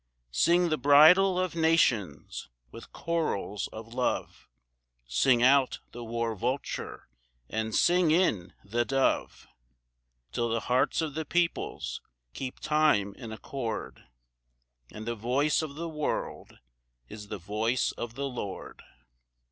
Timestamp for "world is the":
15.87-17.37